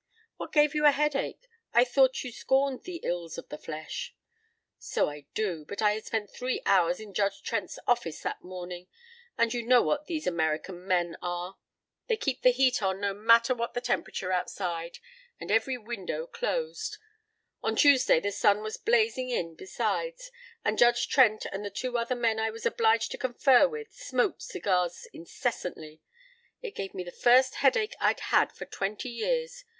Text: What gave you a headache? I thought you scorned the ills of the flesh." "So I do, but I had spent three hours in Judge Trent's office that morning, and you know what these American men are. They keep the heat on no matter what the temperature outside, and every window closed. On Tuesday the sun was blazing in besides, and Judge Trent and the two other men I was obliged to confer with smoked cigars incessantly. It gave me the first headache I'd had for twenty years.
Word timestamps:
What 0.37 0.51
gave 0.51 0.73
you 0.73 0.87
a 0.87 0.91
headache? 0.91 1.47
I 1.75 1.83
thought 1.83 2.23
you 2.23 2.31
scorned 2.31 2.85
the 2.85 3.01
ills 3.03 3.37
of 3.37 3.49
the 3.49 3.57
flesh." 3.59 4.15
"So 4.79 5.11
I 5.11 5.27
do, 5.35 5.63
but 5.63 5.79
I 5.79 5.93
had 5.93 6.05
spent 6.07 6.31
three 6.31 6.59
hours 6.65 6.99
in 6.99 7.13
Judge 7.13 7.43
Trent's 7.43 7.77
office 7.85 8.19
that 8.21 8.43
morning, 8.43 8.87
and 9.37 9.53
you 9.53 9.61
know 9.61 9.83
what 9.83 10.07
these 10.07 10.25
American 10.25 10.87
men 10.87 11.17
are. 11.21 11.59
They 12.07 12.17
keep 12.17 12.41
the 12.41 12.49
heat 12.49 12.81
on 12.81 12.99
no 12.99 13.13
matter 13.13 13.53
what 13.53 13.75
the 13.75 13.79
temperature 13.79 14.31
outside, 14.31 14.97
and 15.39 15.51
every 15.51 15.77
window 15.77 16.25
closed. 16.25 16.97
On 17.61 17.75
Tuesday 17.75 18.19
the 18.19 18.31
sun 18.31 18.63
was 18.63 18.77
blazing 18.77 19.29
in 19.29 19.53
besides, 19.53 20.31
and 20.65 20.79
Judge 20.79 21.09
Trent 21.09 21.45
and 21.51 21.63
the 21.63 21.69
two 21.69 21.99
other 21.99 22.15
men 22.15 22.39
I 22.39 22.49
was 22.49 22.65
obliged 22.65 23.11
to 23.11 23.19
confer 23.19 23.67
with 23.69 23.93
smoked 23.93 24.41
cigars 24.41 25.05
incessantly. 25.13 26.01
It 26.59 26.71
gave 26.73 26.95
me 26.95 27.03
the 27.03 27.11
first 27.11 27.53
headache 27.57 27.93
I'd 27.99 28.19
had 28.31 28.51
for 28.51 28.65
twenty 28.65 29.09
years. 29.11 29.63